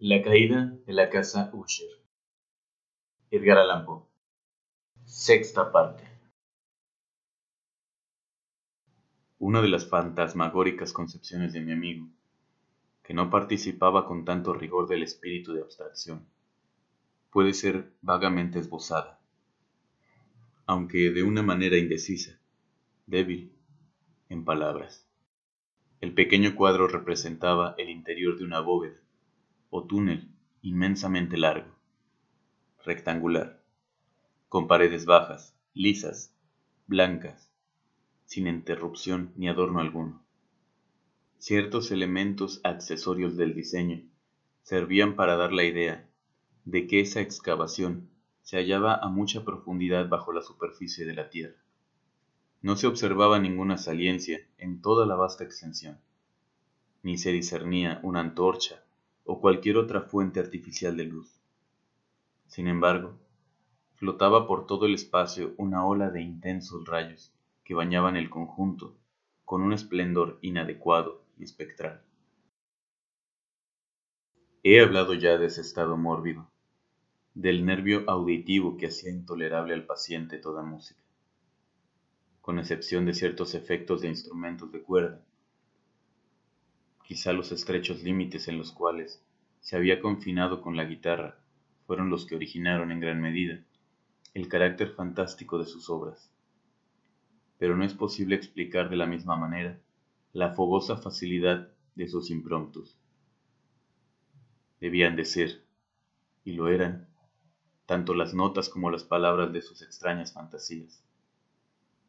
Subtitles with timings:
[0.00, 1.88] La caída de la casa Usher.
[3.30, 4.02] Edgar Allan Poe.
[5.06, 6.04] Sexta parte.
[9.38, 12.08] Una de las fantasmagóricas concepciones de mi amigo,
[13.02, 16.28] que no participaba con tanto rigor del espíritu de abstracción,
[17.30, 19.18] puede ser vagamente esbozada,
[20.66, 22.38] aunque de una manera indecisa,
[23.06, 23.50] débil,
[24.28, 25.08] en palabras.
[26.02, 29.05] El pequeño cuadro representaba el interior de una bóveda,
[29.70, 30.30] o túnel
[30.62, 31.70] inmensamente largo,
[32.84, 33.62] rectangular,
[34.48, 36.34] con paredes bajas, lisas,
[36.86, 37.50] blancas,
[38.24, 40.24] sin interrupción ni adorno alguno.
[41.38, 44.02] Ciertos elementos accesorios del diseño
[44.62, 46.08] servían para dar la idea
[46.64, 48.08] de que esa excavación
[48.42, 51.62] se hallaba a mucha profundidad bajo la superficie de la tierra.
[52.62, 56.00] No se observaba ninguna saliencia en toda la vasta extensión,
[57.02, 58.85] ni se discernía una antorcha
[59.26, 61.40] o cualquier otra fuente artificial de luz.
[62.46, 63.18] Sin embargo,
[63.96, 67.32] flotaba por todo el espacio una ola de intensos rayos
[67.64, 68.96] que bañaban el conjunto
[69.44, 72.02] con un esplendor inadecuado y espectral.
[74.62, 76.50] He hablado ya de ese estado mórbido,
[77.34, 81.00] del nervio auditivo que hacía intolerable al paciente toda música,
[82.40, 85.24] con excepción de ciertos efectos de instrumentos de cuerda,
[87.06, 89.22] Quizá los estrechos límites en los cuales
[89.60, 91.38] se había confinado con la guitarra
[91.86, 93.62] fueron los que originaron en gran medida
[94.34, 96.32] el carácter fantástico de sus obras.
[97.58, 99.78] Pero no es posible explicar de la misma manera
[100.32, 102.98] la fogosa facilidad de sus impromptus.
[104.80, 105.64] Debían de ser,
[106.42, 107.08] y lo eran,
[107.86, 111.04] tanto las notas como las palabras de sus extrañas fantasías,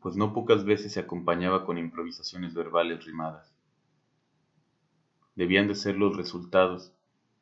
[0.00, 3.55] pues no pocas veces se acompañaba con improvisaciones verbales rimadas
[5.36, 6.92] debían de ser los resultados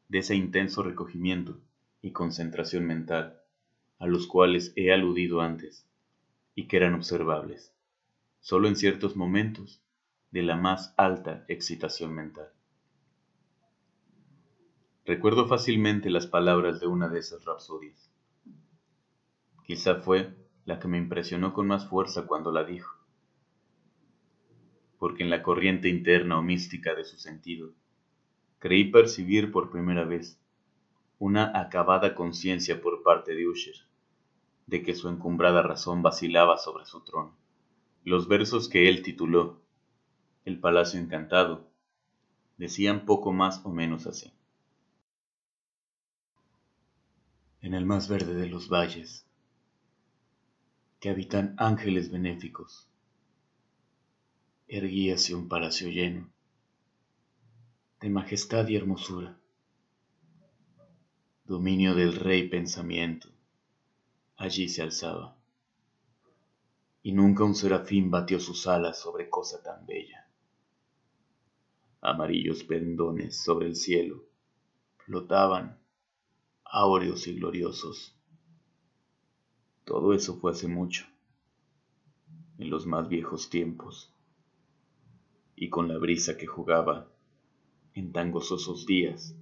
[0.09, 1.59] de ese intenso recogimiento
[2.03, 3.41] y concentración mental
[3.99, 5.89] a los cuales he aludido antes
[6.55, 7.73] y que eran observables
[8.41, 9.83] solo en ciertos momentos
[10.31, 12.51] de la más alta excitación mental.
[15.07, 18.11] Recuerdo fácilmente las palabras de una de esas rapsodias.
[19.65, 20.37] Quizá fue
[20.67, 22.95] la que me impresionó con más fuerza cuando la dijo,
[24.99, 27.73] porque en la corriente interna o mística de su sentido
[28.65, 30.41] creí percibir por primera vez
[31.19, 33.75] una acabada conciencia por parte de Usher
[34.67, 37.37] de que su encumbrada razón vacilaba sobre su trono.
[38.05, 39.61] Los versos que él tituló
[40.47, 41.69] El Palacio Encantado
[42.57, 44.33] decían poco más o menos así.
[47.61, 49.27] En el más verde de los valles,
[51.01, 52.89] que habitan ángeles benéficos,
[54.69, 56.34] erguíase un palacio lleno
[58.05, 59.35] de majestad y hermosura,
[61.47, 63.31] dominio del rey pensamiento,
[64.37, 65.39] allí se alzaba,
[67.03, 70.29] y nunca un serafín batió sus alas sobre cosa tan bella.
[72.03, 74.23] Amarillos pendones sobre el cielo
[74.99, 75.81] flotaban,
[76.63, 78.15] áureos y gloriosos.
[79.87, 81.07] Todo eso fue hace mucho,
[82.59, 84.13] en los más viejos tiempos,
[85.57, 87.14] y con la brisa que jugaba
[87.95, 89.37] en tan gozosos días,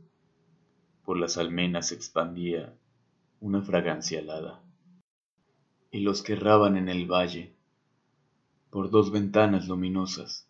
[1.05, 2.75] por las almenas se expandía
[3.41, 4.63] una fragancia helada,
[5.91, 7.55] y los que erraban en el valle,
[8.71, 10.47] por dos ventanas luminosas,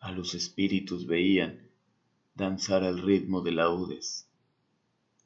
[0.00, 1.70] a los espíritus veían
[2.34, 4.28] danzar al ritmo de laudes,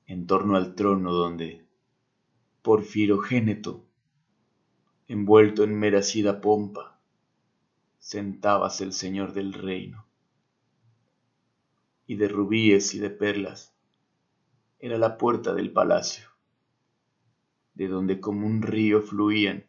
[0.06, 1.65] en torno al trono donde,
[2.60, 3.82] por Firogéneto,
[5.09, 6.99] envuelto en meracida pompa,
[7.99, 10.08] sentábase el señor del reino
[12.09, 13.77] y de rubíes y de perlas.
[14.81, 16.27] Era la puerta del palacio,
[17.75, 19.67] de donde como un río fluían,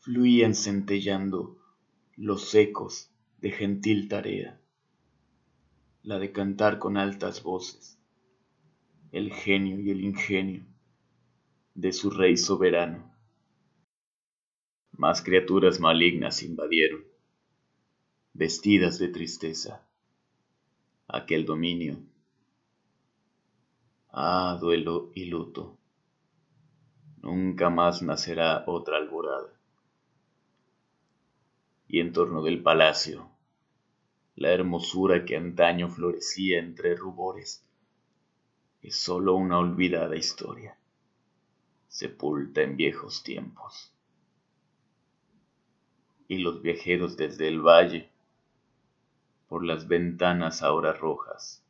[0.00, 1.58] fluían centellando
[2.14, 4.60] los ecos de gentil tarea,
[6.02, 7.98] la de cantar con altas voces,
[9.10, 10.66] el genio y el ingenio
[11.74, 13.10] de su rey soberano.
[14.90, 17.02] Más criaturas malignas invadieron,
[18.34, 19.86] vestidas de tristeza
[21.08, 21.98] aquel dominio.
[24.10, 25.78] Ah, duelo y luto.
[27.22, 29.52] Nunca más nacerá otra alborada.
[31.88, 33.28] Y en torno del palacio,
[34.36, 37.64] la hermosura que antaño florecía entre rubores,
[38.80, 40.76] es sólo una olvidada historia,
[41.88, 43.92] sepulta en viejos tiempos.
[46.28, 48.11] Y los viajeros desde el valle
[49.52, 51.62] por las ventanas ahora rojas,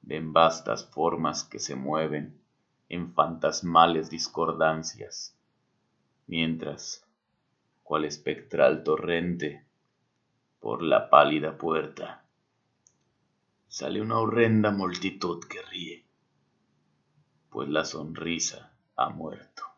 [0.00, 2.40] ven vastas formas que se mueven
[2.88, 5.36] en fantasmales discordancias,
[6.26, 7.06] mientras,
[7.82, 9.66] cual espectral torrente,
[10.58, 12.24] por la pálida puerta,
[13.68, 16.06] sale una horrenda multitud que ríe,
[17.50, 19.69] pues la sonrisa ha muerto.